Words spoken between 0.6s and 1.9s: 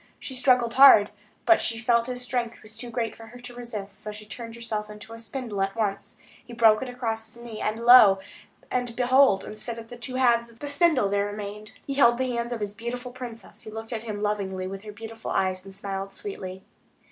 hard; but she